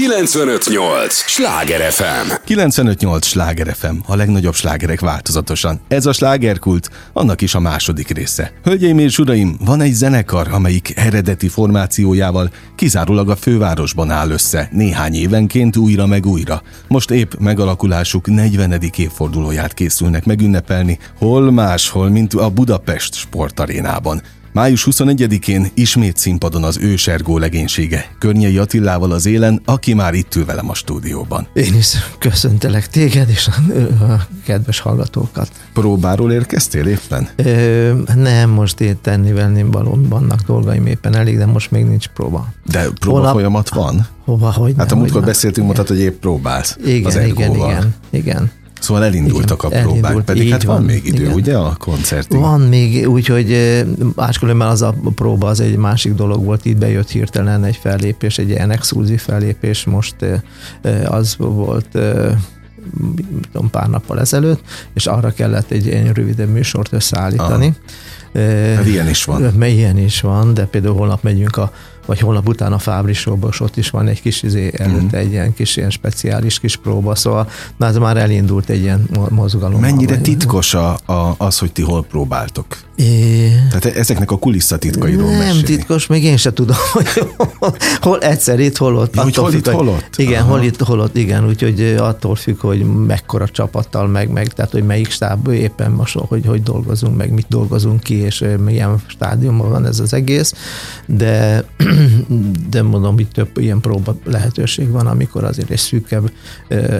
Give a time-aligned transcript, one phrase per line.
[0.00, 1.14] 958!
[1.14, 2.32] Sláger FM!
[2.44, 3.26] 958!
[3.26, 5.80] Sláger FM, a legnagyobb slágerek változatosan.
[5.88, 8.52] Ez a slágerkult, annak is a második része.
[8.62, 15.14] Hölgyeim és uraim, van egy zenekar, amelyik eredeti formációjával kizárólag a fővárosban áll össze, néhány
[15.14, 16.62] évenként újra meg újra.
[16.88, 18.80] Most épp megalakulásuk 40.
[18.96, 24.22] évfordulóját készülnek megünnepelni, hol máshol, mint a Budapest sportarénában.
[24.52, 30.44] Május 21-én ismét színpadon az ősergó legénysége, Környei Attilával az élen, aki már itt ül
[30.44, 31.46] velem a stúdióban.
[31.52, 33.72] Én is köszöntelek téged és a,
[34.04, 35.50] a kedves hallgatókat.
[35.72, 37.28] Próbáról érkeztél éppen?
[37.36, 38.98] Ö, nem, most én
[39.34, 42.48] nem való, vannak dolgaim éppen elég, de most még nincs próba.
[42.66, 44.06] De próba Holnap, folyamat van?
[44.24, 46.76] Hova, hogy Hát a múltkor beszéltünk, mondtad, hogy épp próbálsz.
[46.84, 48.50] Igen, igen, igen, igen.
[48.80, 51.34] Szóval elindultak Igen, a próbák, pedig hát van, van még idő, igen.
[51.34, 52.38] ugye a koncertig?
[52.38, 53.56] Van még, úgyhogy
[54.14, 58.48] máskülönben az a próba az egy másik dolog volt, itt bejött hirtelen egy fellépés, egy
[58.48, 60.14] ilyen exkluzív fellépés, most
[61.04, 61.88] az volt
[63.52, 64.60] tudom, pár nappal ezelőtt,
[64.94, 67.66] és arra kellett egy ilyen rövidebb műsort összeállítani.
[67.66, 68.74] Ah.
[68.74, 69.40] Hát ilyen is van.
[69.40, 71.72] Mert ilyen is van, de például holnap megyünk a
[72.10, 75.20] vagy holnap után a Fábrisóba, és ott is van egy kis izé, előtte mm.
[75.20, 79.80] egy ilyen kis ilyen speciális kis próba, szóval na, ez már elindult egy ilyen mozgalom.
[79.80, 82.76] Mennyire titkos a, a, az, hogy ti hol próbáltok?
[83.00, 83.48] É...
[83.68, 85.62] Tehát ezeknek a kulisszatitkairól Nem mesélni.
[85.62, 87.06] titkos, még én sem tudom, hogy
[88.00, 89.14] hol egyszer itt, hol ott.
[89.14, 90.16] Ja, hogy hol függ, itt, hol ott?
[90.16, 90.50] Igen, Aha.
[90.50, 94.84] hol itt, hol ott, igen, úgyhogy attól függ, hogy mekkora csapattal, meg, meg tehát, hogy
[94.84, 99.86] melyik stáb éppen most, hogy, hogy dolgozunk, meg mit dolgozunk ki, és milyen stádiumban van
[99.86, 100.54] ez az egész,
[101.06, 101.64] de
[102.70, 106.32] de mondom, itt több ilyen próba lehetőség van, amikor azért egy szűkebb
[106.68, 106.96] ö,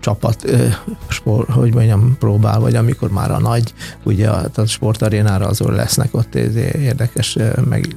[0.00, 0.66] csapat, ö,
[1.08, 4.66] sport, hogy mondjam, próbál, vagy amikor már a nagy, ugye a, a
[5.08, 7.94] sportarénára azon lesznek ott érdekes meg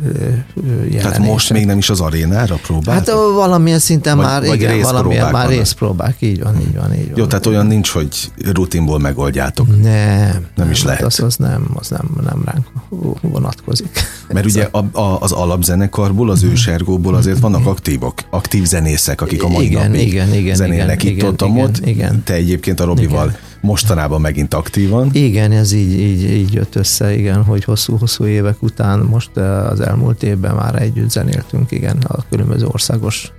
[0.99, 2.95] Tehát most még nem is az arénára próbál?
[2.95, 7.07] Hát valamilyen szinten vagy, már, vagy igen, valamilyen, már részpróbák, így van, így van, így
[7.07, 7.17] van.
[7.17, 9.81] Jó, tehát olyan nincs, hogy rutinból megoldjátok.
[9.81, 10.45] Nem.
[10.55, 11.03] Nem is lehet.
[11.03, 12.65] Az, az nem, az nem, nem ránk
[13.21, 13.89] vonatkozik.
[14.27, 19.47] Mert ugye a, a, az alapzenekarból, az ősergóból azért vannak aktívok, aktív zenészek, akik a
[19.47, 21.85] mai igen, napig igen, igen, zenélnek igen, itt ott, igen, ott.
[21.85, 22.23] Igen.
[22.23, 23.49] Te egyébként a Robival igen.
[23.61, 25.09] Mostanában megint aktívan.
[25.11, 30.23] Igen, ez így, így, így jött össze, igen, hogy hosszú-hosszú évek után most az elmúlt
[30.23, 33.31] évben már együtt zenéltünk, igen, a különböző országos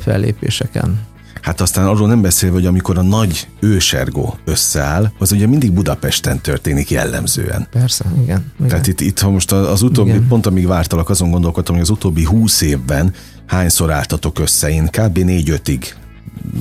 [0.00, 1.00] fellépéseken.
[1.44, 6.40] Hát aztán arról nem beszélve, hogy amikor a nagy ősergó összeáll, az ugye mindig Budapesten
[6.40, 7.66] történik jellemzően.
[7.70, 8.52] Persze, igen.
[8.56, 8.68] igen.
[8.68, 10.26] Tehát itt, itt ha most az utóbbi, igen.
[10.28, 13.12] pont amíg vártalak, azon gondolkodtam, hogy az utóbbi húsz évben
[13.46, 14.70] hányszor álltatok össze?
[14.70, 15.18] Én kb.
[15.18, 15.94] négy-ötig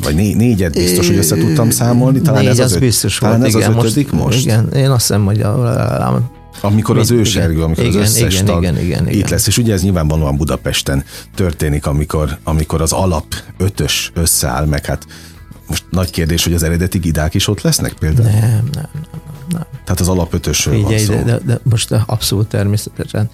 [0.03, 3.17] vagy né, négyet biztos, hogy össze tudtam számolni, talán Négy, ez az, az öt, biztos
[3.17, 4.45] talán volt, ez igen, az ötödik most, most?
[4.45, 6.23] Igen, én azt hiszem, hogy a,
[6.61, 9.27] amikor az ősergő, amikor igen, az összes igen, tag igen, igen, itt igen.
[9.29, 11.03] lesz, és ugye ez nyilvánvalóan Budapesten
[11.35, 13.25] történik, amikor, amikor az alap
[13.57, 15.07] ötös összeáll, meg hát
[15.67, 18.29] most nagy kérdés, hogy az eredeti gidák is ott lesznek például?
[18.29, 19.11] Nem, nem, nem.
[19.49, 19.65] nem.
[19.83, 21.13] Tehát az alap ötösről van szó.
[21.13, 23.29] De, de, de most abszolút természetesen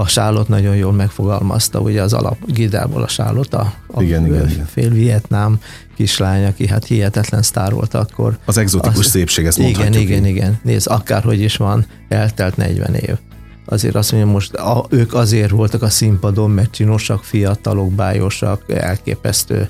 [0.00, 4.50] a sálot nagyon jól megfogalmazta, ugye az alap gidából a sálot, a, a igen, igen,
[4.50, 4.66] igen.
[4.66, 5.58] fél Vietnám
[5.96, 8.38] kislány, aki hát hihetetlen sztár volt akkor.
[8.44, 10.02] Az egzotikus az, szépség, ezt Igen, mondhatjuk.
[10.02, 10.36] igen, így.
[10.36, 10.58] igen.
[10.62, 13.16] Nézd, akárhogy is van, eltelt 40 év.
[13.64, 19.68] Azért azt mondja, most a, ők azért voltak a színpadon, mert csinosak, fiatalok, bájosak, elképesztő,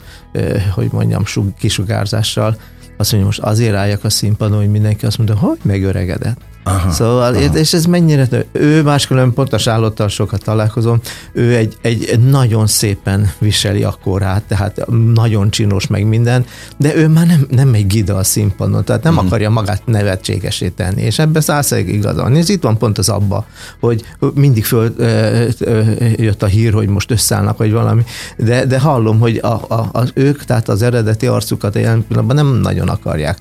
[0.74, 1.22] hogy mondjam,
[1.58, 2.56] kisugárzással.
[2.96, 6.40] Azt mondja, most azért álljak a színpadon, hogy mindenki azt mondja, hogy megöregedett.
[6.70, 7.58] Aha, szóval, aha.
[7.58, 11.00] és ez mennyire, ő máskülönben pont a Sálottal sokat találkozom,
[11.32, 16.44] ő egy, egy nagyon szépen viseli a korát, tehát nagyon csinos meg minden,
[16.76, 19.26] de ő már nem, nem egy gida a színpadon, tehát nem uh-huh.
[19.26, 22.36] akarja magát nevetségesé tenni, és ebben százszerig igazán.
[22.36, 23.46] És itt van pont az abba,
[23.80, 24.04] hogy
[24.34, 25.82] mindig föl ö, ö,
[26.16, 28.02] jött a hír, hogy most összeállnak, vagy valami,
[28.36, 32.60] de, de hallom, hogy a, a, az ők, tehát az eredeti arcukat jelen pillanatban nem
[32.60, 33.38] nagyon akarják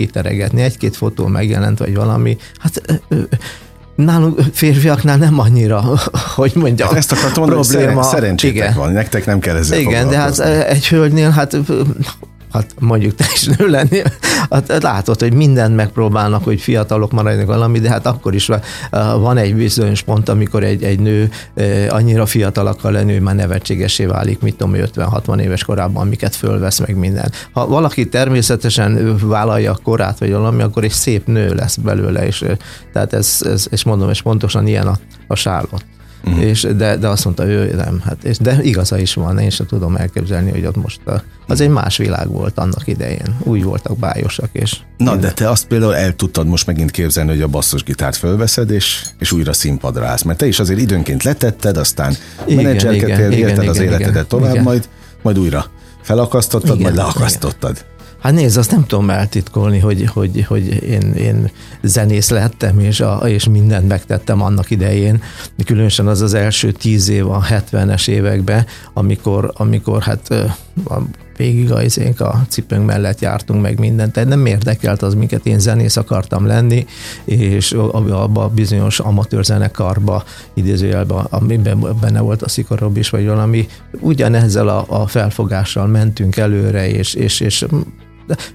[0.00, 0.62] kiteregetni.
[0.62, 2.36] Egy-két fotó megjelent, vagy valami.
[2.58, 3.00] Hát
[3.94, 5.82] nálunk férfiaknál nem annyira,
[6.36, 8.02] hogy mondjam, hát ezt akartam mondani, probléma.
[8.02, 8.74] szerencsétek igen.
[8.74, 10.38] van, nektek nem kell ezzel Igen, de hát
[10.68, 11.56] egy hölgynél, hát
[12.52, 14.12] hát mondjuk te is nő lennél,
[14.50, 18.50] hát látod, hogy mindent megpróbálnak, hogy fiatalok maradjanak valami, de hát akkor is
[19.18, 21.30] van egy bizonyos pont, amikor egy, egy nő
[21.88, 26.78] annyira fiatal akar lenni, hogy már nevetségesé válik, mit tudom, 50-60 éves korában, amiket fölvesz
[26.78, 27.32] meg minden.
[27.52, 32.44] Ha valaki természetesen vállalja a korát, vagy valami, akkor egy szép nő lesz belőle, és
[32.92, 35.84] tehát ez, ez és mondom, és pontosan ilyen a, a sárlott.
[36.24, 36.42] Uh-huh.
[36.44, 39.66] És de, de azt mondta, ő nem, hát, és, de igaza is van, én sem
[39.66, 43.36] tudom elképzelni, hogy ott most a, az egy más világ volt annak idején.
[43.38, 44.76] Úgy voltak bájosak, és...
[44.96, 49.04] Na, de te azt például el tudtad most megint képzelni, hogy a basszusgitárt fölveszed, és,
[49.18, 52.14] és újra színpadra állsz, mert te is azért időnként letetted, aztán
[52.48, 54.62] menedzserkedtél, élted az életedet igen, tovább, igen.
[54.62, 54.88] majd
[55.22, 55.66] majd újra
[56.02, 57.70] felakasztottad, igen, majd leakasztottad.
[57.70, 57.98] Igen.
[58.20, 61.50] Hát nézd, azt nem tudom eltitkolni, hogy, hogy, hogy én, én
[61.82, 65.22] zenész lettem, és, a, és mindent megtettem annak idején.
[65.64, 70.30] Különösen az az első tíz év a 70-es években, amikor, amikor hát
[70.84, 71.02] a
[71.36, 71.80] végig a,
[72.18, 76.86] a cipőnk mellett jártunk meg mindent, tehát nem érdekelt az, minket én zenész akartam lenni,
[77.24, 80.24] és abba a bizonyos amatőr zenekarba,
[80.54, 83.68] idézőjelben, amiben benne volt a Szikorob is, vagy valami,
[84.00, 87.66] ugyanezzel a, a felfogással mentünk előre, és, és, és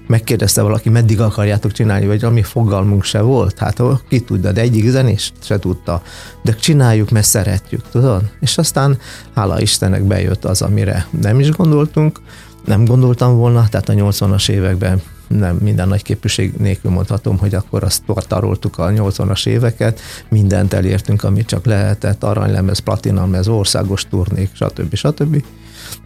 [0.06, 3.58] megkérdezte valaki, meddig akarjátok csinálni, vagy ami fogalmunk se volt.
[3.58, 6.02] Hát ki tudja, de egyik zenést se tudta.
[6.42, 8.30] De csináljuk, mert szeretjük, tudod?
[8.40, 8.98] És aztán
[9.34, 12.20] hála Istennek bejött az, amire nem is gondoltunk,
[12.64, 17.84] nem gondoltam volna, tehát a 80-as években nem minden nagy képűség nélkül mondhatom, hogy akkor
[17.84, 24.94] azt tartaroltuk a 80-as éveket, mindent elértünk, amit csak lehetett, aranylemez, platinamez, országos turnék, stb.
[24.94, 25.44] stb.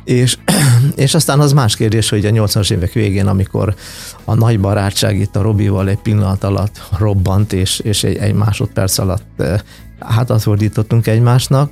[0.04, 0.38] És,
[0.94, 3.74] és aztán az más kérdés, hogy a 80-as évek végén, amikor
[4.24, 8.98] a nagy barátság itt a Robival egy pillanat alatt robbant, és, és egy, egy másodperc
[8.98, 9.60] alatt eh,
[9.98, 11.70] hátat fordítottunk egymásnak,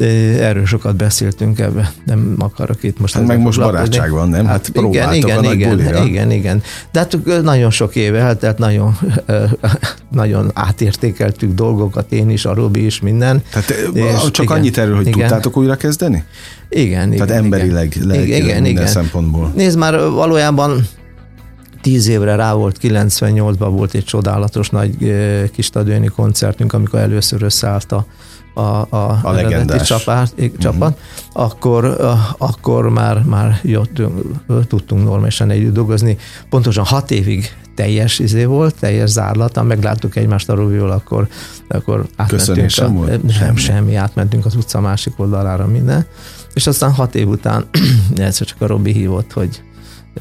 [0.00, 3.14] Erről sokat beszéltünk ebbe, nem akarok itt most...
[3.14, 4.46] Hát meg most barátság van, nem?
[4.46, 6.62] Hát, hát igen, igen, a igen, igen, igen, igen.
[6.92, 8.98] De hát nagyon sok éve eltelt, nagyon,
[10.10, 13.42] nagyon átértékeltük dolgokat, én is, a Robi is, minden.
[13.50, 15.18] Tehát és csak igen, annyit erről, hogy igen.
[15.20, 16.24] tudtátok újra kezdeni?
[16.68, 18.86] Igen, Tehát igen, emberileg, igen, igen, minden igen.
[18.86, 19.52] szempontból.
[19.54, 20.86] Nézd, már valójában
[21.82, 25.14] tíz évre rá volt, 98-ban volt egy csodálatos nagy
[25.52, 28.06] kis stadioni koncertünk, amikor először összeállt a
[28.54, 30.58] a, a, a eredeti csapát, uh-huh.
[30.58, 30.98] csapat,
[31.32, 31.96] akkor,
[32.38, 36.16] akkor már, már jöttünk, tudtunk normálisan együtt dolgozni.
[36.48, 41.28] Pontosan hat évig teljes izé volt, teljes zárlata, megláttuk egymást a Rubival, akkor,
[41.68, 42.70] akkor átmentünk.
[42.76, 43.22] A, volt?
[43.22, 43.58] Nem, semmi.
[43.58, 46.06] semmi, átmentünk az utca másik oldalára minden.
[46.54, 47.68] És aztán hat év után
[48.16, 49.62] egyszer csak a Robi hívott, hogy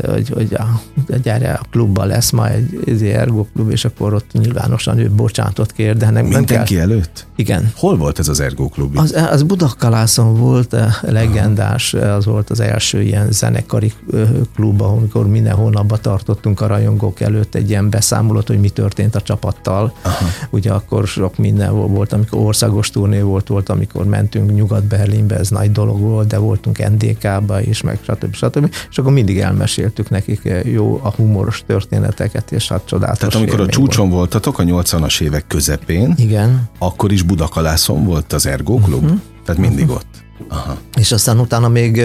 [0.06, 0.82] hogy, hogy a,
[1.24, 5.72] gyere, a klubban lesz majd egy, egy ergo klub, és akkor ott nyilvánosan ő bocsánatot
[5.72, 6.80] kér, de nem, Mindenki nem kell.
[6.80, 7.28] előtt?
[7.36, 7.72] Igen.
[7.76, 8.98] Hol volt ez az ergo klub?
[8.98, 12.12] Az, az Budakalászon volt eh, legendás, Aha.
[12.12, 17.56] az volt az első ilyen zenekari eh, klub, amikor minden hónapban tartottunk a rajongók előtt
[17.56, 19.94] egy ilyen beszámolót, hogy mi történt a csapattal.
[20.02, 20.26] Aha.
[20.50, 25.72] Ugye akkor sok minden volt, amikor országos turné volt, volt, amikor mentünk Nyugat-Berlinbe, ez nagy
[25.72, 28.34] dolog volt, de voltunk NDK-ba is, meg stb.
[28.34, 28.74] stb.
[28.90, 33.36] És akkor mindig elmesélt meséltük nekik eh, jó a humoros történeteket, és hát csodálatos Tehát
[33.36, 34.32] amikor a csúcson volt.
[34.32, 36.70] voltatok a 80-as évek közepén, Igen.
[36.78, 39.04] akkor is Budakalászon volt az Ergo Klub?
[39.04, 39.20] Uh-huh.
[39.46, 39.96] Tehát mindig uh-huh.
[39.96, 40.24] ott.
[40.48, 40.78] Aha.
[40.98, 42.02] És aztán utána még,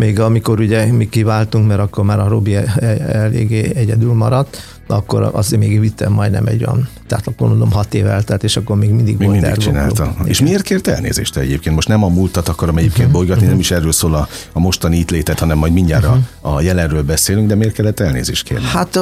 [0.00, 4.62] még amikor ugye mi kiváltunk, mert akkor már a Robi e- e- eléggé egyedül maradt,
[4.86, 8.76] akkor azért még vittem majdnem egy olyan, tehát akkor mondom hat év eltelt, és akkor
[8.76, 10.14] még mindig még volt mindig csinálta.
[10.24, 11.74] És miért kért elnézést egyébként?
[11.74, 13.12] Most nem a múltat akarom egyébként uh-huh.
[13.12, 13.50] bolygatni, uh-huh.
[13.50, 16.22] nem is erről szól a, a mostani itt létet, hanem majd mindjárt uh-huh.
[16.40, 18.66] a, a jelenről beszélünk, de miért kellett elnézést kérni?
[18.66, 18.98] Hát,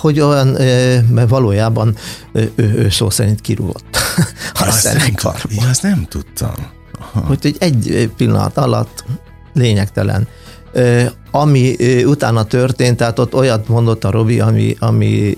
[0.00, 0.46] hogy olyan,
[1.10, 1.96] mert valójában
[2.32, 3.96] ő, ő szó szerint kirúgott.
[4.60, 5.14] Ja, azt, nem,
[5.48, 6.54] ja, azt nem tudtam.
[7.00, 7.26] Aha.
[7.26, 9.04] Hogy egy pillanat alatt
[9.52, 10.28] lényegtelen
[11.30, 15.34] ami utána történt, tehát ott olyat mondott a Robi, ami, ami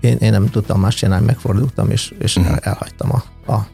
[0.00, 2.56] én, én nem tudtam más csinálni, megfordultam, és, és uh-huh.
[2.60, 3.66] elhagytam a, a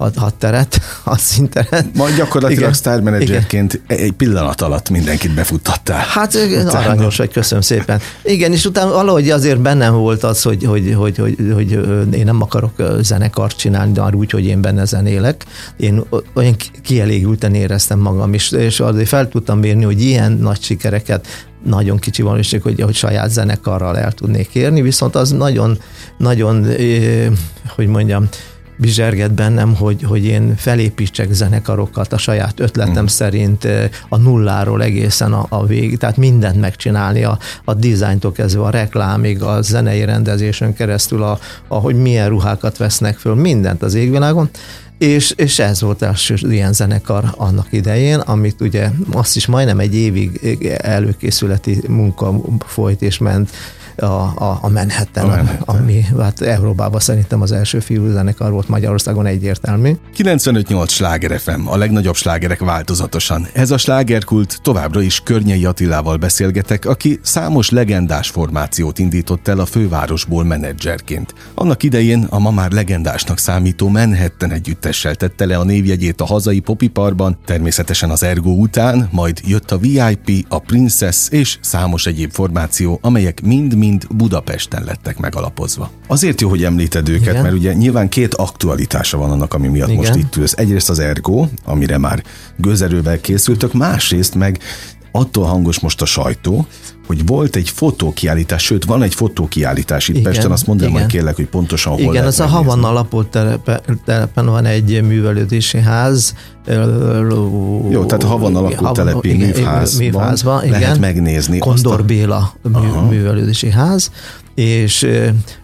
[0.00, 1.86] a hadteret, a szinteret.
[1.94, 6.04] Majd gyakorlatilag star managerként egy pillanat alatt mindenkit befuttattál.
[6.08, 6.78] Hát utána.
[6.78, 8.00] aranyos vagy, köszönöm szépen.
[8.22, 11.70] Igen, és utána valahogy azért bennem volt az, hogy, hogy, hogy, hogy, hogy
[12.12, 15.44] én nem akarok zenekart csinálni, de úgy, hogy én benne zenélek.
[15.76, 16.02] Én
[16.34, 21.26] olyan kielégülten éreztem magam, és, és azért fel tudtam mérni, hogy ilyen nagy sikereket
[21.64, 25.78] nagyon kicsi valószínűség, hogy, hogy saját zenekarral el tudnék érni, viszont az nagyon,
[26.18, 26.66] nagyon,
[27.74, 28.28] hogy mondjam,
[28.80, 33.06] bizserget bennem, hogy, hogy én felépítsek zenekarokat a saját ötletem mm.
[33.06, 33.68] szerint
[34.08, 39.42] a nulláról egészen a, a végig, tehát mindent megcsinálni, a, a dizájntól kezdve a reklámig,
[39.42, 44.50] a zenei rendezésen keresztül, a, a, hogy milyen ruhákat vesznek föl, mindent az égvilágon.
[44.98, 49.94] És, és ez volt első ilyen zenekar annak idején, amit ugye azt is majdnem egy
[49.94, 52.34] évig előkészületi munka
[52.66, 53.50] folyt és ment,
[54.00, 55.76] a, a, a Manhattan, a Manhattan.
[55.76, 59.96] ami hát Európában szerintem az első fiú zenekar volt Magyarországon egyértelmű.
[60.16, 63.46] 95-8 sláger FM, a legnagyobb slágerek változatosan.
[63.52, 69.66] Ez a slágerkult továbbra is Környei Attilával beszélgetek, aki számos legendás formációt indított el a
[69.66, 71.34] fővárosból menedzserként.
[71.54, 76.60] Annak idején a ma már legendásnak számító Manhattan együttessel tette le a névjegyét a hazai
[76.60, 82.98] popiparban, természetesen az Ergo után, majd jött a VIP, a Princess és számos egyéb formáció,
[83.02, 85.90] amelyek mind-mind mind Budapesten lettek megalapozva.
[86.06, 87.42] Azért jó, hogy említed őket, Igen.
[87.42, 90.00] mert ugye nyilván két aktualitása van annak, ami miatt Igen.
[90.00, 90.54] most itt ülsz.
[90.56, 92.22] Egyrészt az Ergo, amire már
[92.56, 94.58] gőzerővel készültök, másrészt meg
[95.12, 96.66] attól hangos most a sajtó,
[97.06, 101.06] hogy volt egy fotókiállítás, sőt, van egy fotókiállítás itt igen, Pesten, azt mondd el majd
[101.06, 106.34] kérlek, hogy pontosan hol Igen, az a Havanna alapot telepen, telepen van egy művelődési ház.
[107.90, 111.58] Jó, tehát a Havanna lakótelepi művházban, művházban igen, lehet megnézni.
[111.58, 112.02] Kondor a...
[112.02, 114.10] Béla mű, művelődési ház,
[114.54, 115.06] és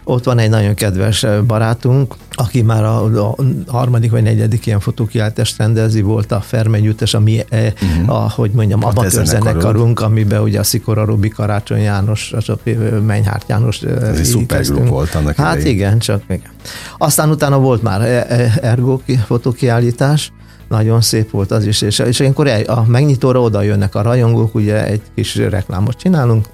[0.04, 3.34] ott van egy nagyon kedves barátunk, aki már a, a
[3.66, 8.14] harmadik vagy negyedik ilyen fotókiáltást rendezi, volt a Fermenyütes, ami, uh-huh.
[8.14, 12.58] a, hogy mondjam, a zenekarunk, amiben ugye a Szikora Robi, Karácsony János, a
[13.06, 13.82] Menyhárt János.
[13.82, 15.74] Ez egy szupergrup volt annak Hát idején.
[15.74, 16.50] igen, csak igen.
[16.98, 18.26] Aztán utána volt már
[18.62, 20.32] Ergo fotókiállítás,
[20.68, 24.86] nagyon szép volt az is, és, és ilyenkor a megnyitóra oda jönnek a rajongók, ugye
[24.86, 26.48] egy kis reklámot csinálunk,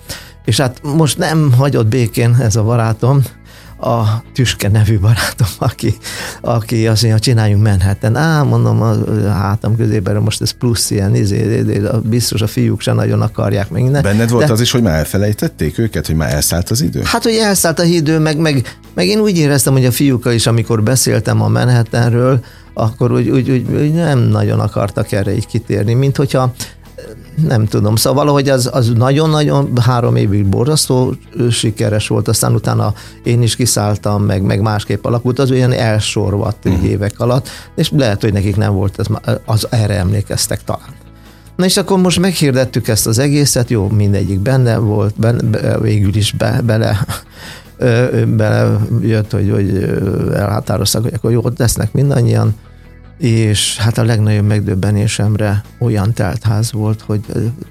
[0.45, 3.23] és hát most nem hagyott békén ez a barátom,
[3.83, 5.95] a Tüske nevű barátom, aki,
[6.41, 8.17] aki azt mondja, csináljunk Manhattan.
[8.17, 11.65] Á, mondom, a hátam közében most ez plusz ilyen, izé,
[12.03, 14.03] biztos a fiúk se nagyon akarják meg minden.
[14.03, 17.01] Benned volt De, az is, hogy már elfelejtették őket, hogy már elszállt az idő?
[17.05, 20.47] Hát, hogy elszállt a idő, meg, meg, meg én úgy éreztem, hogy a fiúkkal is,
[20.47, 25.95] amikor beszéltem a Manhattanről, akkor úgy, úgy, úgy, úgy nem nagyon akartak erre így kitérni,
[25.95, 26.53] mint hogyha
[27.49, 31.15] nem tudom, szóval valahogy az, az nagyon-nagyon három évig borzasztó
[31.51, 36.85] sikeres volt, aztán utána én is kiszálltam, meg, meg másképp alakult, az olyan elsorvadt uh-huh.
[36.85, 39.07] évek alatt, és lehet, hogy nekik nem volt, ez,
[39.45, 41.01] az erre emlékeztek talán.
[41.57, 46.33] Na és akkor most meghirdettük ezt az egészet, jó, mindegyik benne volt, benne, végül is
[46.33, 47.07] be, bele
[48.27, 50.01] bele jött, hogy, hogy
[50.35, 52.55] elhatároztak, hogy akkor jó, lesznek mindannyian,
[53.19, 57.21] és hát a legnagyobb megdöbbenésemre olyan teltház volt, hogy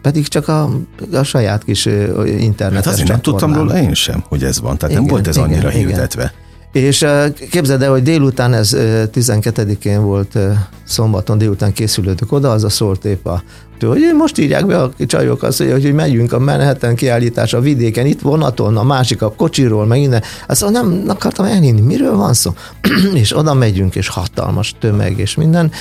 [0.02, 0.70] pedig csak a,
[1.14, 1.86] a saját kis
[2.26, 5.28] internetes hát azért nem tudtam róla én sem, hogy ez van, tehát igen, nem volt
[5.28, 6.34] ez annyira igen, hirdetve.
[6.72, 7.06] És
[7.50, 8.76] képzeld el, hogy délután, ez
[9.14, 10.38] 12-én volt
[10.84, 13.44] szombaton, délután készülődök oda, az a szólt épp a
[13.88, 18.06] hogy most írják be a csajok azt, hogy, hogy megyünk a Manhattan kiállítás a vidéken,
[18.06, 20.22] itt vonaton, a másik a kocsiról, meg innen.
[20.48, 22.54] Azt mondom, nem akartam elhinni, miről van szó?
[23.14, 25.72] és oda megyünk, és hatalmas tömeg, és minden.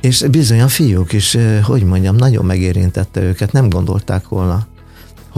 [0.00, 4.66] És bizony a fiúk is, hogy mondjam, nagyon megérintette őket, nem gondolták volna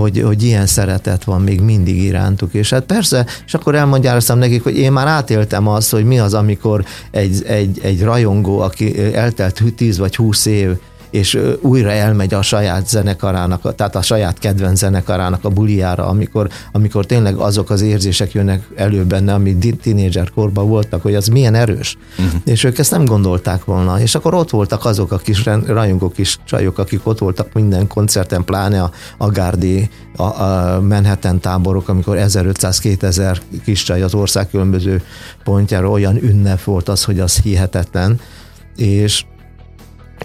[0.01, 2.55] hogy, hogy ilyen szeretet van még mindig irántuk.
[2.55, 6.35] És hát persze, és akkor elmagyaráztam nekik, hogy én már átéltem azt, hogy mi az,
[6.35, 10.69] amikor egy, egy, egy rajongó, aki eltelt 10 vagy 20 év,
[11.11, 17.07] és újra elmegy a saját zenekarának, tehát a saját kedvenc zenekarának a buliára, amikor, amikor
[17.07, 21.97] tényleg azok az érzések jönnek elő benne, ami tínédzser korban voltak, hogy az milyen erős.
[22.19, 22.41] Uh-huh.
[22.45, 24.01] És ők ezt nem gondolták volna.
[24.01, 28.45] És akkor ott voltak azok a kis rajongók kis csajok, akik ott voltak minden koncerten,
[28.45, 35.03] pláne a, a Gárdi, a, a Manhattan táborok, amikor 1500-2000 kis csaj az ország különböző
[35.45, 38.21] pontjára olyan ünnep volt az, hogy az hihetetlen.
[38.77, 39.25] És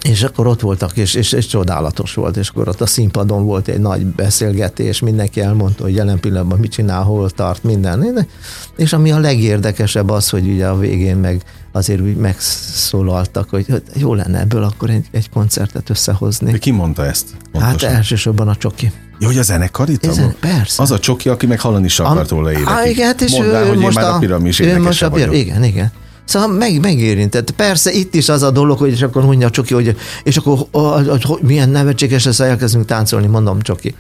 [0.02, 3.68] és akkor ott voltak, és, és, és csodálatos volt, és akkor ott a színpadon volt
[3.68, 8.28] egy nagy beszélgetés, mindenki elmondta, hogy jelen pillanatban mit csinál, hol tart, minden.
[8.76, 13.84] És ami a legérdekesebb az, hogy ugye a végén meg azért úgy megszólaltak, hogy, hogy
[13.94, 16.52] jó lenne ebből akkor egy, egy koncertet összehozni.
[16.52, 17.26] De ki mondta ezt?
[17.52, 17.90] Pontosan?
[17.90, 18.92] Hát elsősorban a csoki.
[19.20, 20.34] Jó, hogy a zenekari tagok?
[20.40, 20.82] Persze.
[20.82, 22.68] Az a csoki, aki meg hallani is akart róla évekig.
[22.68, 25.36] Á, igen, hát és Mondd hogy most én már a, a piramis most a, vagyok.
[25.36, 25.92] Igen, igen.
[26.26, 27.52] Szóval meg, megérintett.
[27.52, 31.24] Persze itt is az a dolog, hogy és akkor mondja Csoki, hogy és akkor hogy,
[31.24, 33.96] hogy, milyen nevetséges lesz, elkezdünk táncolni, mondom Csoki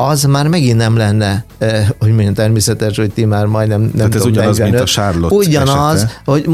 [0.00, 4.14] az már megint nem lenne, eh, hogy mondjam, természetes, hogy ti már majdnem nem Tehát
[4.14, 4.72] ez tudom, ugyanaz, 45.
[4.72, 6.48] mint a Charlotte Ugyanaz, esete, hogy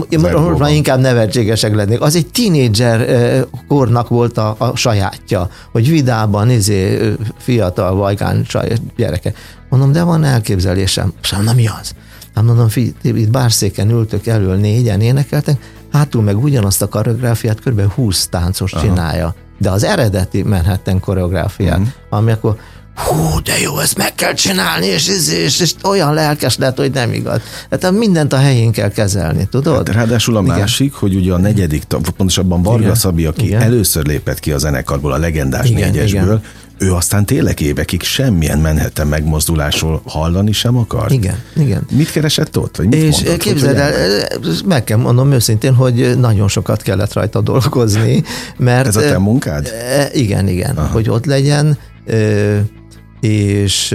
[0.58, 2.00] már inkább nevetségesek lennék.
[2.00, 8.72] Az egy tínédzser eh, kornak volt a, a sajátja, hogy vidában, izé, fiatal, vajkán csaj,
[8.96, 9.32] gyereke.
[9.68, 11.12] Mondom, de van elképzelésem.
[11.22, 11.94] Szóval, na mi az?
[12.36, 15.56] Hát mondom, fi, itt bárszéken ültök elől négyen énekeltek,
[15.92, 17.92] hátul meg ugyanazt a koreográfiát kb.
[17.92, 18.82] 20 táncos Aha.
[18.82, 19.34] csinálja.
[19.58, 21.92] De az eredeti Manhattan koreográfiát, uh-huh.
[22.08, 22.56] ami akkor
[22.94, 26.90] hú, de jó, ezt meg kell csinálni, és, és, és, és olyan lelkes lett, hogy
[26.90, 27.40] nem igaz.
[27.68, 29.86] Tehát mindent a helyén kell kezelni, tudod?
[29.86, 30.58] Hát, ráadásul a Igen.
[30.58, 32.94] másik, hogy ugye a negyedik, pontosabban Varga Igen.
[32.94, 33.62] Szabi, aki Igen.
[33.62, 35.90] először lépett ki a zenekarból, a legendás Igen.
[35.90, 36.42] négyesből, Igen
[36.78, 41.12] ő aztán tényleg évekig semmilyen menhetem megmozdulásról hallani sem akar.
[41.12, 41.86] Igen, igen.
[41.90, 42.76] Mit keresett ott?
[42.76, 43.92] Vagy mit és mondott, képzeld el,
[44.64, 48.22] meg kell mondom őszintén, hogy nagyon sokat kellett rajta dolgozni,
[48.56, 48.86] mert...
[48.86, 49.70] Ez a te munkád?
[50.12, 50.92] Igen, igen, Aha.
[50.92, 51.78] hogy ott legyen,
[53.20, 53.94] és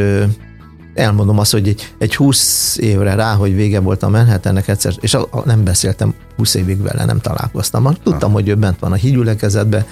[0.93, 5.13] elmondom azt, hogy egy, egy 20 évre rá, hogy vége volt a Manhattannek egyszer, és
[5.13, 7.83] a, a, nem beszéltem 20 évig vele, nem találkoztam.
[8.03, 8.35] Tudtam, ha.
[8.35, 9.85] hogy ő bent van a hídgyülekezetbe,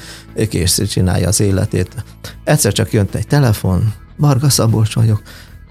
[0.50, 2.04] kész csinálja az életét.
[2.44, 5.22] Egyszer csak jött egy telefon, Varga Szabolcs vagyok,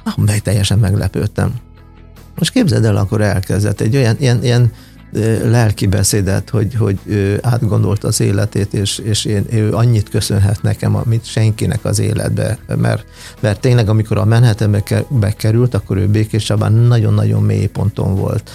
[0.05, 1.55] ah, mely teljesen meglepődtem.
[2.39, 4.73] Most képzeld el, akkor elkezdett egy olyan ilyen, ilyen
[5.45, 6.99] lelki beszédet, hogy, hogy
[7.43, 13.05] átgondolt az életét, és, és én, ő annyit köszönhet nekem, amit senkinek az életbe, mert,
[13.41, 18.51] mert tényleg amikor a Manhattanbe bekerült, akkor ő Békés Csabán nagyon-nagyon mély ponton volt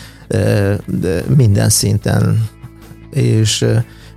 [1.36, 2.50] minden szinten,
[3.12, 3.66] és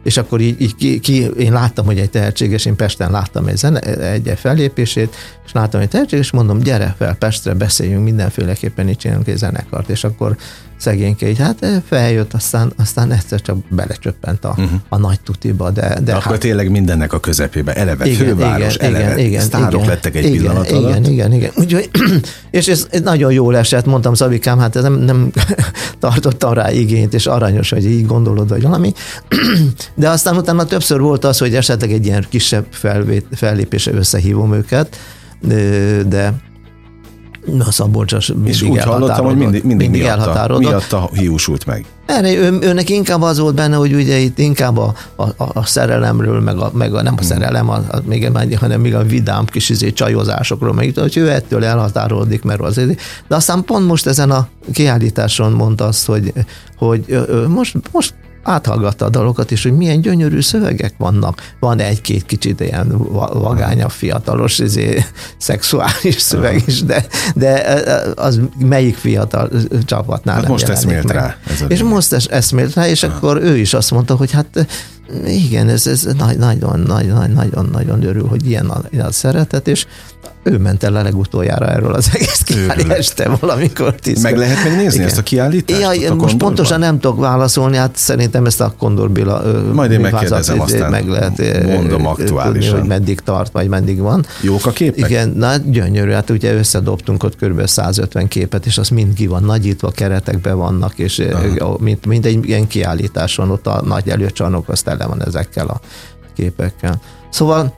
[0.06, 3.56] és akkor így, így ki, ki, én láttam, hogy egy tehetséges, én Pesten láttam egy,
[3.56, 5.14] zene, egy fellépését,
[5.46, 10.04] és láttam, hogy tehetséges, mondom, gyere fel Pestre, beszéljünk mindenféleképpen, így csinálunk egy zenekart, és
[10.04, 10.36] akkor
[10.76, 14.70] szegényke, így hát eh, feljött, aztán, aztán egyszer csak belecsöppent a, uh-huh.
[14.88, 15.70] a nagy tutiba.
[15.70, 19.74] De, de Akkor hát, tényleg mindennek a közepébe, eleve igen, főváros, igen, eleve igen, sztárok
[19.74, 20.90] igen, lettek egy igen, pillanat igen, alatt.
[20.90, 21.50] Igen, igen, igen.
[21.56, 21.90] Úgyhogy,
[22.50, 25.30] és ez, ez nagyon jól esett, mondtam Szabikám, hát ez nem, nem
[25.98, 28.92] tartottam rá igényt, és aranyos, hogy így gondolod, vagy valami.
[29.94, 34.96] De aztán utána többször volt az, hogy esetleg egy ilyen kisebb felvét, fellépése összehívom őket,
[36.08, 36.32] de
[37.52, 41.84] Na, Szabolcsas mindig És úgy hallottam, hogy mindig, mindig, mindig miatta, miatta hiúsult meg.
[42.06, 46.40] Erre, ő, őnek inkább az volt benne, hogy ugye itt inkább a, a, a szerelemről,
[46.40, 47.26] meg, a, meg a, nem a hmm.
[47.26, 51.64] szerelem, a, a, még, hanem még a vidám kis izé, csajozásokról, meg hogy ő ettől
[51.64, 52.74] elhatárolódik, mert az
[53.28, 56.32] De aztán pont most ezen a kiállításon mondta azt, hogy,
[56.76, 58.14] hogy most, most
[58.46, 61.52] áthallgatta a dalokat, és hogy milyen gyönyörű szövegek vannak.
[61.60, 62.98] Van egy-két kicsit ilyen
[63.32, 65.04] vagányabb, fiatalos, izé,
[65.38, 67.82] szexuális szöveg is, de, de
[68.16, 69.50] az melyik fiatal
[69.84, 71.36] csapatnál hát most eszmélt rá.
[71.50, 74.66] Ez és most eszmélt rá, és akkor ő is azt mondta, hogy hát
[75.26, 79.86] igen, ez, ez nagyon, nagyon, nagyon, nagyon örül, hogy ilyen a, a szeretet, és
[80.46, 82.44] ő ment el a legutoljára erről az egész
[82.88, 83.94] este valamikor.
[83.94, 85.06] Tíz meg lehet megnézni Igen.
[85.06, 85.80] ezt a kiállítást?
[85.80, 86.38] Ja, most kondorban?
[86.38, 91.08] pontosan nem tudok válaszolni, hát szerintem ezt a Kondor Béla Majd én megkérdezem, aztán meg
[91.08, 92.52] lehet mondom aktuálisan.
[92.52, 94.24] Tudni, hogy meddig tart, vagy meddig van.
[94.40, 95.10] Jók a képek?
[95.10, 97.66] Igen, na gyönyörű, hát ugye összedobtunk ott kb.
[97.66, 101.22] 150 képet, és az mind ki van nagyítva, keretekben vannak, és
[101.78, 105.80] mint, mint egy ilyen kiállítás van, ott a nagy előcsarnok, azt tele van ezekkel a
[106.34, 107.00] képekkel.
[107.30, 107.74] Szóval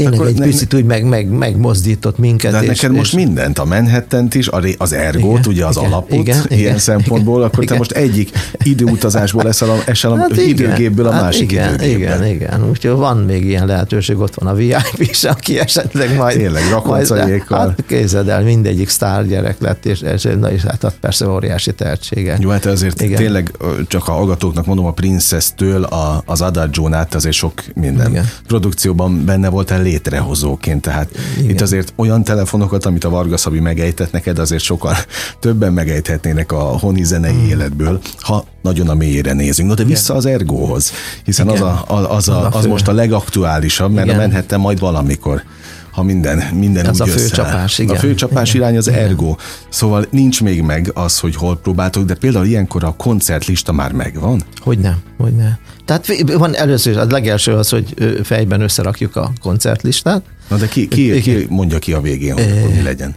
[0.00, 2.52] tényleg Akkor egy ne, picit úgy meg, meg, megmozdított minket.
[2.52, 5.92] De és, neked és most mindent, a manhattan is, az ergót, igen, ugye az igen,
[5.92, 7.72] alapot, igen, ilyen igen, szempontból, akkor igen.
[7.72, 8.30] te most egyik
[8.62, 12.14] időutazásból esel a, esel a hát időgépből a hát másik igen, időgépbe.
[12.14, 16.36] Igen, igen, úgyhogy van még ilyen lehetőség, ott van a VIP is, aki esetleg majd...
[16.36, 17.58] Tényleg, rakoncaiékkal.
[17.58, 22.36] Hát képzeld el, mindegyik sztár gyerek lett, és, és na is hát persze óriási tehetsége.
[22.40, 23.16] Jó, hát azért igen.
[23.16, 23.52] tényleg
[23.86, 28.28] csak a hallgatóknak mondom, a Princess-től a, az Adagio-n át azért sok minden igen.
[28.46, 30.82] produkcióban benne volt el létrehozóként.
[30.82, 31.50] Tehát Igen.
[31.50, 34.94] itt azért olyan telefonokat, amit a Varga Szabi megejtett neked, azért sokan
[35.40, 37.48] többen megejthetnének a honi zenei hmm.
[37.48, 39.68] életből, ha nagyon a mélyére nézünk.
[39.68, 40.92] No, de vissza az ergóhoz,
[41.24, 44.18] hiszen az, a, az, a, az most a legaktuálisabb, mert Igen.
[44.18, 45.42] a menhettem majd valamikor
[45.90, 47.96] ha minden, minden Ez úgy a főcsapás, igen.
[47.96, 48.62] A főcsapás igen.
[48.62, 49.00] irány az igen.
[49.00, 49.36] ergo.
[49.68, 54.42] Szóval nincs még meg az, hogy hol próbáltok, de például ilyenkor a koncertlista már megvan?
[54.60, 55.58] Hogy nem, hogy nem.
[55.84, 60.22] Tehát van először, a legelső az, hogy fejben összerakjuk a koncertlistát.
[60.48, 63.14] Na de ki, ki, ki mondja ki a végén, hogy e, mi legyen?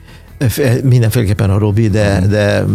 [0.83, 2.29] Mindenféleképpen a Robi, de, uh-huh.
[2.29, 2.65] de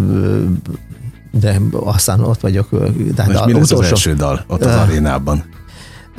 [1.40, 2.68] de aztán ott vagyok.
[3.14, 5.44] De, Most mi lesz utolsó, az első dal ott az uh, arénában?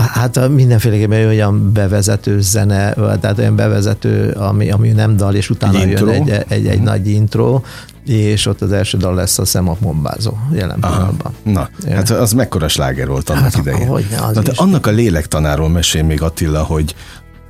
[0.07, 5.89] Hát mindenféleképpen olyan bevezető zene, tehát olyan bevezető, ami, ami nem dal, és utána egy
[5.89, 7.62] jön egy, egy, egy, egy nagy intro,
[8.05, 11.33] és ott az első dal lesz a Szem a bombázó jelen pillanatban.
[11.43, 11.95] Na, ja.
[11.95, 13.88] hát az mekkora sláger volt annak hát, idején.
[13.88, 16.95] Hogy ne, az Na, de annak a lélektanáról mesél még Attila, hogy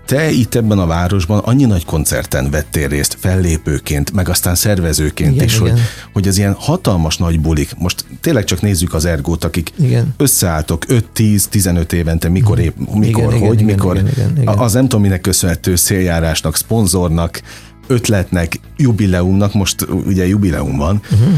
[0.09, 5.45] te itt ebben a városban annyi nagy koncerten vettél részt, fellépőként, meg aztán szervezőként igen,
[5.45, 5.71] is, igen.
[5.71, 5.79] Hogy,
[6.13, 10.13] hogy az ilyen hatalmas nagy bulik, most tényleg csak nézzük az ergót, akik igen.
[10.17, 14.57] összeálltok 5-10-15 évente, mikor, épp, mikor igen, hogy, igen, mikor, igen, igen, igen.
[14.57, 17.41] az nem tudom minek köszönhető széljárásnak, szponzornak,
[17.87, 21.33] ötletnek, jubileumnak, most ugye jubileum van, uh-huh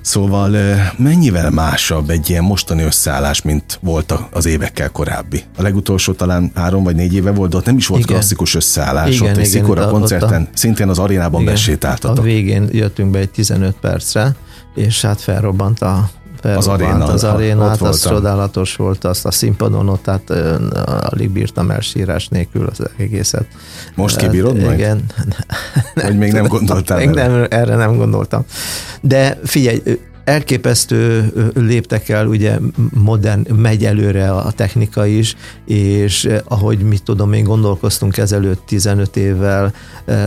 [0.00, 0.56] Szóval
[0.96, 5.42] mennyivel másabb egy ilyen mostani összeállás, mint volt az évekkel korábbi?
[5.56, 8.16] A legutolsó talán három vagy négy éve volt, de ott nem is volt igen.
[8.16, 9.14] klasszikus összeállás.
[9.14, 12.18] Igen, ott egy Szikora koncerten, a, szintén az arénában besétáltatok.
[12.18, 14.34] A végén jöttünk be egy 15 percre,
[14.74, 16.10] és hát felrobbant a
[16.44, 20.30] az aréna, az arénát, az csodálatos volt, azt a színpadon ott, tehát
[21.00, 23.46] alig bírtam el sírás nélkül az egészet.
[23.94, 24.78] Most kibírod hát, majd?
[24.78, 25.04] Igen.
[25.94, 28.44] Vagy még nem gondoltál még nem, erre nem gondoltam.
[29.00, 29.82] De figyelj,
[30.24, 32.58] elképesztő léptek el, ugye
[32.94, 39.72] modern, megy előre a technika is, és ahogy mit tudom én gondolkoztunk ezelőtt 15 évvel,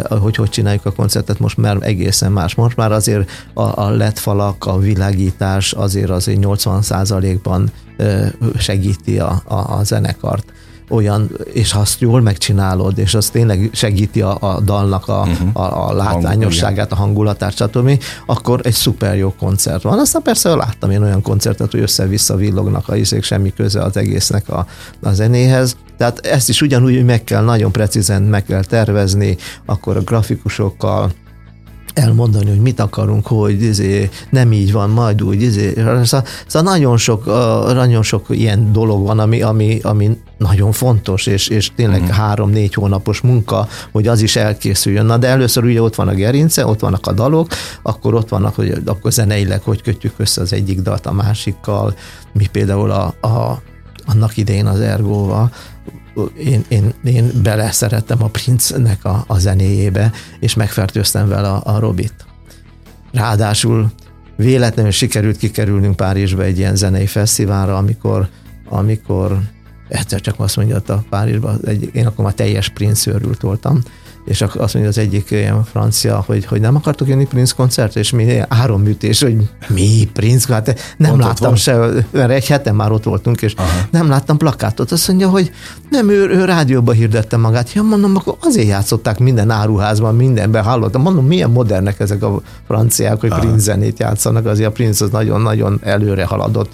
[0.10, 2.56] hogy hogy csináljuk a koncertet, most már egészen más.
[2.56, 6.84] Most már azért a, a LED falak, a világítás azért azért 80
[7.44, 7.72] ban
[8.58, 10.54] segíti a, a, a zenekart
[10.90, 15.50] olyan, és ha azt jól megcsinálod, és az tényleg segíti a, a dalnak a, uh-huh.
[15.54, 20.00] a, a látványosságát, a hangulatát, stb., akkor egy szuper jó koncert van.
[20.00, 24.50] Aztán persze láttam én olyan koncertet, hogy össze-vissza villognak a izék, semmi köze az egésznek
[24.50, 24.66] a,
[25.02, 25.78] a zenéhez.
[25.98, 31.12] Tehát ezt is ugyanúgy meg kell, nagyon precízen meg kell tervezni, akkor a grafikusokkal,
[31.94, 35.42] elmondani, hogy mit akarunk, hogy izé, nem így van, majd úgy.
[35.42, 35.74] Izé.
[35.76, 36.06] Szóval,
[36.48, 37.26] szóval nagyon, sok,
[37.74, 42.16] nagyon sok ilyen dolog van, ami, ami, ami nagyon fontos, és, és tényleg uh-huh.
[42.16, 45.06] három-négy hónapos munka, hogy az is elkészüljön.
[45.06, 47.48] Na, de először ugye ott van a gerince, ott vannak a dalok,
[47.82, 51.94] akkor ott vannak, hogy akkor zeneileg hogy kötjük össze az egyik dalt a másikkal,
[52.34, 53.62] mi például a, a
[54.06, 55.52] annak idején az Ergóval,
[56.38, 61.80] én, én, én bele szerettem a Prince-nek a, a zenéjébe, és megfertőztem vele a, a
[61.80, 62.14] Robit.
[63.12, 63.92] Ráadásul
[64.36, 68.30] véletlenül sikerült kikerülnünk Párizsba egy ilyen zenei fesztiválra, amikor,
[68.70, 69.40] amikor
[69.88, 73.82] egyszer csak azt mondja, a Párizsban, egy, én akkor már teljes Prince őrült voltam,
[74.26, 78.12] és azt mondja az egyik ilyen francia, hogy, hogy nem akartok jönni Prince koncertre, és
[78.12, 81.78] mi áromműtés, hogy mi Prince, hát nem Pont láttam se,
[82.12, 83.88] mert egy hete már ott voltunk, és Aha.
[83.92, 84.92] nem láttam plakátot.
[84.92, 85.52] Azt mondja, hogy
[85.90, 87.74] nem, ő, ő rádióba hirdette magát.
[87.74, 91.02] Ja, mondom, akkor azért játszották minden áruházban, mindenben hallottam.
[91.02, 93.40] Mondom, milyen modernek ezek a franciák, hogy Aha.
[93.40, 96.70] Prince zenét játszanak, azért a Prince az nagyon-nagyon előre haladott,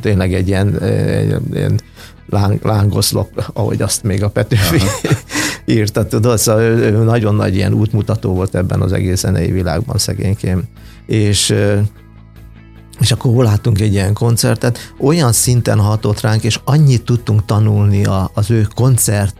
[0.00, 1.80] tényleg egy ilyen, egy, ilyen
[2.28, 4.80] láng, lángoszlop, ahogy azt még a Petőfi
[5.66, 9.98] írta, tudod, szóval ő, ő nagyon nagy ilyen útmutató volt ebben az egész zenei világban
[9.98, 10.62] szegénykém.
[11.06, 11.54] És
[13.00, 18.04] és akkor hol láttunk egy ilyen koncertet, olyan szinten hatott ránk, és annyit tudtunk tanulni
[18.04, 19.36] a, az ő koncert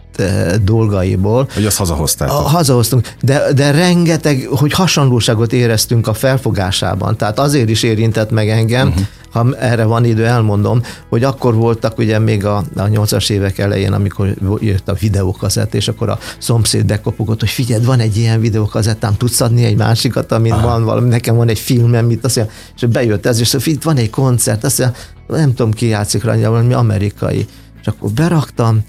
[0.63, 1.47] dolgaiból.
[1.53, 2.29] Hogy azt hazahozták.
[2.29, 8.87] Hazahoztunk, de, de rengeteg, hogy hasonlóságot éreztünk a felfogásában, tehát azért is érintett meg engem,
[8.87, 13.57] uh-huh ha erre van idő, elmondom, hogy akkor voltak ugye még a, a 80-as évek
[13.57, 18.39] elején, amikor jött a videókazett, és akkor a szomszéd bekopogott, hogy figyeld, van egy ilyen
[18.39, 20.67] videókazettám, tudsz adni egy másikat, amin Aha.
[20.67, 23.83] van valami, nekem van egy filmem, mit azt mondja, és bejött ez, és szóval, itt
[23.83, 24.97] van egy koncert, azt mondja,
[25.27, 27.47] nem tudom ki játszik rá, valami amerikai.
[27.81, 28.83] És akkor beraktam,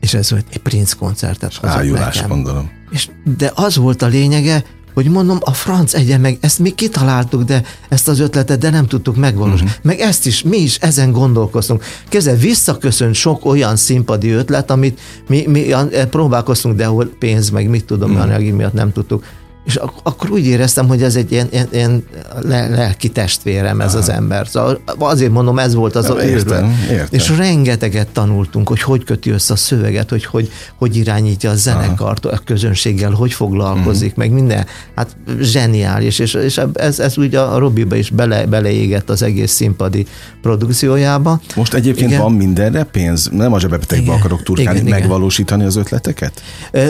[0.00, 1.58] és ez volt egy Prince koncertet.
[1.62, 2.70] Ájulás, gondolom.
[2.90, 7.42] És, de az volt a lényege, hogy mondom, a franc egyen meg, ezt mi kitaláltuk,
[7.42, 9.70] de ezt az ötletet, de nem tudtuk megvalósítani.
[9.70, 9.84] Uh-huh.
[9.84, 11.84] Meg ezt is, mi is ezen gondolkoztunk.
[12.08, 15.74] Keze visszaköszönt sok olyan színpadi ötlet, amit mi, mi
[16.10, 18.26] próbálkoztunk, de ahol pénz, meg mit tudom, uh-huh.
[18.26, 19.24] anyagi miatt nem tudtuk
[19.66, 22.04] és ak- akkor úgy éreztem, hogy ez egy ilyen, ilyen, ilyen
[22.42, 23.98] lelki testvérem ez Aha.
[23.98, 24.48] az ember.
[24.48, 27.06] Szóval azért mondom, ez volt az ja, a értem, értem.
[27.10, 32.26] És rengeteget tanultunk, hogy hogy köti össze a szöveget, hogy hogy, hogy irányítja a zenekart
[32.26, 32.34] Aha.
[32.34, 34.14] a közönséggel, hogy foglalkozik, mm.
[34.16, 34.66] meg minden.
[34.94, 40.06] Hát zseniális, és, és ez, ez úgy a Robiba is bele, beleégett az egész színpadi
[40.42, 41.40] produkciójába.
[41.56, 42.22] Most egyébként igen.
[42.22, 43.28] van mindenre pénz?
[43.32, 45.72] Nem a zsebepetekbe akarok turkálni, igen, megvalósítani igen.
[45.72, 46.42] az ötleteket?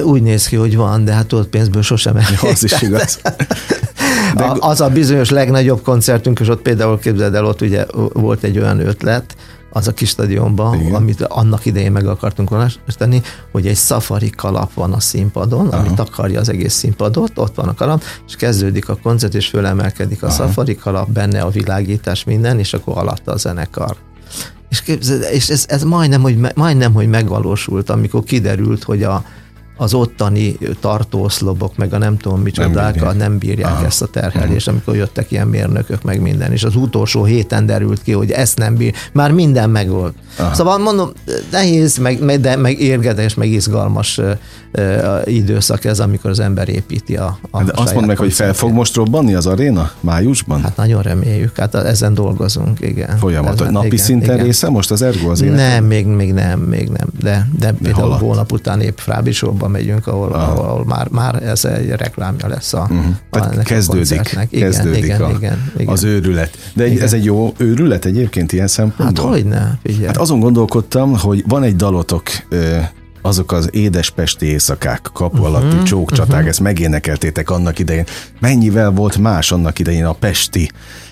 [0.04, 2.38] Úgy néz ki, hogy van, de hát ott pénzből sosem elég
[2.72, 3.18] is igaz.
[4.36, 4.44] De...
[4.44, 8.58] A, az a bizonyos legnagyobb koncertünk, és ott például képzeld el, ott ugye volt egy
[8.58, 9.36] olyan ötlet,
[9.76, 10.94] az a kis stadionban, Igen.
[10.94, 15.76] amit annak idején meg akartunk volna tenni, hogy egy safari kalap van a színpadon, Aha.
[15.76, 20.22] ami takarja az egész színpadot, ott van a kalap, és kezdődik a koncert, és fölemelkedik
[20.22, 20.36] a Aha.
[20.36, 23.96] safari kalap, benne a világítás, minden, és akkor alatta a zenekar.
[24.68, 29.24] És, képzeld, és ez, ez majdnem, hogy, majdnem, hogy megvalósult, amikor kiderült, hogy a,
[29.76, 33.84] az ottani tartóoszlopok, meg a nem tudom micsodák, nem nem bírják Aha.
[33.84, 36.52] ezt a terhelést, amikor jöttek ilyen mérnökök, meg minden.
[36.52, 38.94] És az utolsó héten derült ki, hogy ezt nem bír.
[39.12, 40.14] Már minden megvolt.
[40.38, 40.54] Aha.
[40.54, 41.10] Szóval mondom,
[41.50, 44.20] nehéz, meg, de meg érgedes, meg izgalmas
[45.24, 48.72] időszak ez, amikor az ember építi a, a De azt mondd meg, hogy fel fog
[48.72, 50.62] most robbanni az aréna májusban?
[50.62, 53.16] Hát nagyon reméljük, hát ezen dolgozunk, igen.
[53.18, 53.60] Folyamatos.
[53.60, 54.44] Ezen, Napi igen, szinten igen.
[54.46, 55.56] része most az Ergo az élet?
[55.56, 57.08] Nem, még, még nem, még nem.
[57.20, 58.98] De, de, például hónap után épp
[59.66, 60.58] Frábisóba megyünk, ahol, ah.
[60.58, 63.06] ahol már, már ez egy reklámja lesz a, uh-huh.
[63.30, 66.58] a Tehát kezdődik, a igen, kezdődik igen, a, igen, igen, az őrület.
[66.74, 67.02] De igen.
[67.02, 69.24] ez egy jó őrület egyébként ilyen szempontból?
[69.24, 70.06] Hát hogyne, figyelj.
[70.06, 72.22] Hát azon gondolkodtam, hogy van egy dalotok,
[73.22, 76.48] azok az édespesti éjszakák, kapu uh-huh, alatti csókcsaták, uh-huh.
[76.48, 78.04] ezt megénekeltétek annak idején.
[78.40, 80.70] Mennyivel volt más annak idején a pesti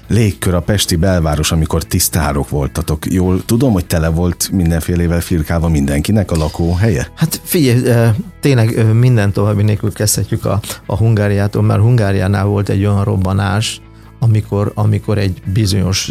[0.09, 3.13] légkör, a pesti belváros, amikor tisztárok voltatok.
[3.13, 7.09] Jól tudom, hogy tele volt mindenfélevel firkálva mindenkinek a lakóhelye?
[7.15, 13.05] Hát figyelj, tényleg minden további nélkül kezdhetjük a, a Hungáriától, mert Hungáriánál volt egy olyan
[13.05, 13.81] robbanás,
[14.19, 16.11] amikor, amikor egy bizonyos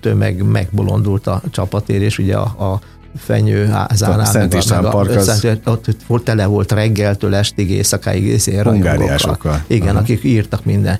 [0.00, 2.80] tömeg megbolondult a csapatér, és ugye a, a
[3.16, 4.20] fenyőházánál.
[4.20, 5.46] A Szent István Park az...
[5.64, 8.42] Ott volt, tele volt reggeltől estig, éjszakáig.
[8.62, 9.64] Hungáriásokkal.
[9.66, 9.98] Igen, Aha.
[9.98, 10.98] akik írtak minden.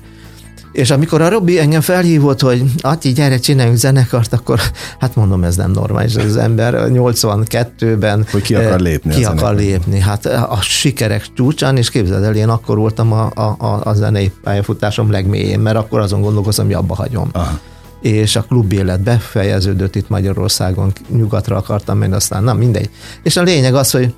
[0.75, 4.59] És amikor a Robi engem felhívott, hogy Ati, gyere, csináljunk zenekart, akkor
[4.99, 9.13] hát mondom, ez nem normális, az ember 82-ben hogy ki akar lépni.
[9.13, 9.99] Ki akar lépni.
[9.99, 15.11] Hát a sikerek csúcsán, és képzeld el, én akkor voltam a, a, a zenei pályafutásom
[15.11, 17.29] legmélyén, mert akkor azon gondolkozom, hogy abba hagyom.
[17.31, 17.59] Aha
[18.01, 22.89] és a klub élet befejeződött itt Magyarországon, nyugatra akartam menni, aztán nem, mindegy.
[23.23, 24.13] És a lényeg az, hogy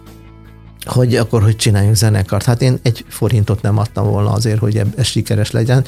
[0.86, 2.46] hogy akkor hogy csináljunk zenekart.
[2.46, 5.86] Hát én egy forintot nem adtam volna azért, hogy ez sikeres legyen.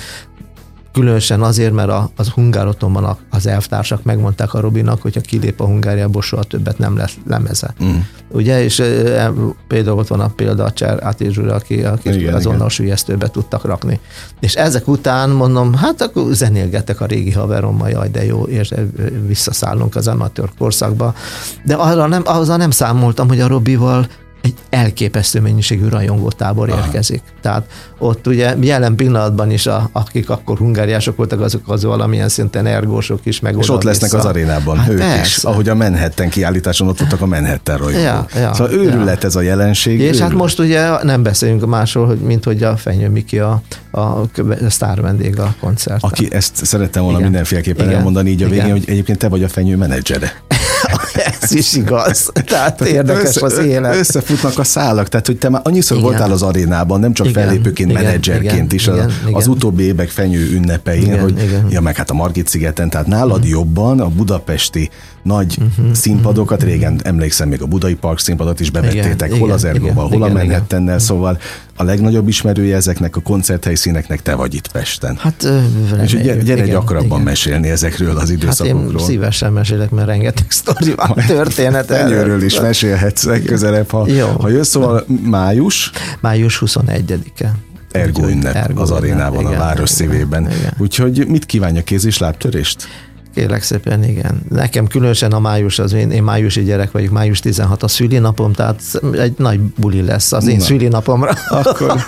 [0.93, 5.65] Különösen azért, mert a, az Hungárotonban az elvtársak megmondták a Robinak, hogy ha kilép a
[5.65, 7.73] Hungáriából, soha többet nem lesz lemeze.
[7.84, 7.97] Mm.
[8.32, 9.32] Ugye, és e,
[9.67, 13.99] például ott van a példa a Cser Átézsúra, aki, aki igen, azonnal sülyeztőbe tudtak rakni.
[14.39, 18.73] És ezek után mondom, hát akkor zenélgetek a régi haverommal, jaj, de jó, és
[19.28, 21.13] visszaszállunk az amatőr korszakba.
[21.65, 24.08] De arra nem, azzal nem számoltam, hogy a Robival
[24.41, 26.86] egy elképesztő mennyiségű rajongótábor Aha.
[26.86, 27.21] érkezik.
[27.41, 27.65] Tehát
[27.97, 33.19] ott ugye jelen pillanatban is, a, akik akkor hungáriások voltak, azok az valamilyen szinten ergósok
[33.23, 34.23] is, meg És ott lesznek vissza.
[34.23, 35.21] az arénában, hát ők persze.
[35.21, 35.43] is.
[35.43, 38.04] Ahogy a Manhattan kiállításon ott voltak a Manhattan rajongók.
[38.04, 39.28] Ja, ja, szóval őrület ja.
[39.28, 39.93] ez a jelenség.
[39.93, 40.30] És hát őrület.
[40.30, 44.30] hát most ugye nem beszélünk másról, hogy mint hogy a Fenyő Miki a, a, a
[44.67, 46.04] sztár vendég a koncert.
[46.04, 47.30] Aki ezt szerettem volna Igen.
[47.30, 47.97] mindenféleképpen Igen.
[47.97, 48.78] elmondani így a végén, Igen.
[48.78, 50.32] hogy egyébként te vagy a Fenyő menedzsere.
[51.41, 52.32] Ez is igaz.
[52.45, 53.95] Tehát érdekes össze, az élet.
[53.95, 56.10] Összefutnak a szálak, tehát hogy te már annyiszor igen.
[56.10, 59.34] voltál az arénában, nem csak igen, fellépőként, igen, menedzserként igen, is igen, a, igen.
[59.34, 61.67] az utóbbi évek fenyő ünnepein, igen, hogy igen.
[61.69, 63.49] ja, meg hát a Margit szigeten, tehát nálad mm.
[63.49, 64.89] jobban a budapesti
[65.23, 66.73] nagy uh-huh, színpadokat, uh-huh.
[66.73, 70.17] régen emlékszem, még a Budai Park színpadot is bevettétek, igen, hol igen, az Ergóval, hol
[70.17, 71.39] igen, a Manhattannel, szóval
[71.75, 75.17] a legnagyobb ismerője ezeknek a koncerthelyszíneknek te vagy itt Pesten.
[75.17, 77.21] Hát, reméljük, És gyere, gyere igen, gyakrabban igen.
[77.21, 78.91] mesélni ezekről az időszakokról.
[78.91, 81.86] Hát én szívesen mesélek, mert rengeteg sztori van, történet.
[81.86, 84.27] Fenyőről is mesélhetsz legközelebb, ha, Jó.
[84.27, 85.91] ha jössz, szóval május.
[86.19, 87.55] Május 21-e.
[87.91, 90.43] Ergo ünnep Ergo az arénában, igen, a város igen, szívében.
[90.43, 90.73] Igen.
[90.77, 92.88] Úgyhogy mit kívánja kéz és lábtörést?
[93.33, 94.41] Kérlek szépen, igen.
[94.49, 98.81] Nekem különösen a május, az én, én májusi gyerek vagyok, május 16 a szülinapom, tehát
[99.11, 101.31] egy nagy buli lesz az én Na, szülinapomra.
[101.49, 101.95] Akkor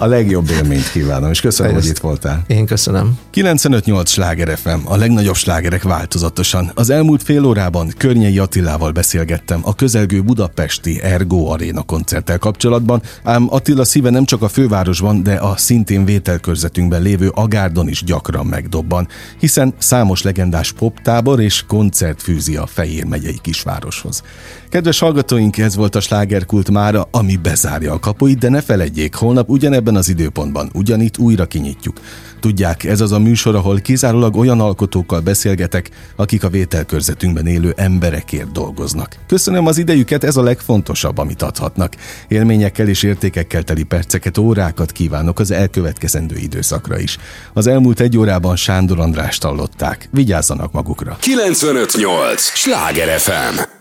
[0.00, 1.82] a legjobb élményt kívánom, és köszönöm, Ezt.
[1.82, 2.44] hogy itt voltál.
[2.46, 3.18] Én köszönöm.
[3.34, 6.70] 95-8 sláger FM, a legnagyobb slágerek változatosan.
[6.74, 13.46] Az elmúlt fél órában Környei Attilával beszélgettem a közelgő budapesti Ergo Arena koncerttel kapcsolatban, ám
[13.50, 19.08] Attila szíve nem csak a fővárosban, de a szintén vételkörzetünkben lévő Agárdon is gyakran megdobban,
[19.38, 24.22] hiszen számos legendás poptábor és koncert fűzi a Fehér megyei kisvároshoz.
[24.70, 29.48] Kedves hallgatóink, ez volt a slágerkult mára, ami bezárja a kapuit, de ne feledjék, holnap
[29.48, 31.96] ugyanebben az időpontban, ugyanitt újra kinyitjuk.
[32.40, 38.52] Tudják, ez az a műsor, ahol kizárólag olyan alkotókkal beszélgetek, akik a vételkörzetünkben élő emberekért
[38.52, 39.16] dolgoznak.
[39.26, 41.96] Köszönöm az idejüket, ez a legfontosabb, amit adhatnak.
[42.28, 47.18] Élményekkel és értékekkel teli perceket, órákat kívánok az elkövetkezendő időszakra is.
[47.52, 50.08] Az elmúlt egy órában Sándor Andrást hallották.
[50.12, 51.16] Vigyázzanak magukra.
[51.20, 52.42] 958!
[52.42, 53.78] Sláger FM!